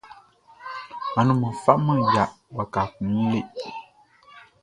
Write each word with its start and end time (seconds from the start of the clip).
Anumanʼn 1.19 1.55
kwlá 1.61 1.61
faman 1.75 1.99
ya 2.15 2.23
waka 2.55 2.81
kun 2.93 3.07
wun 3.15 3.27
le. 3.31 3.39